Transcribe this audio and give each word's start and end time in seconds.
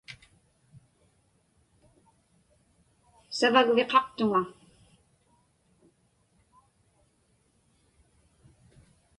Savagviqaqtuŋa. 3.37 4.41